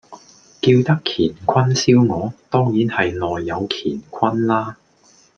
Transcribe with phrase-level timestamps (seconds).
[0.63, 4.75] 叫得乾坤燒鵝，當然係內有乾坤啦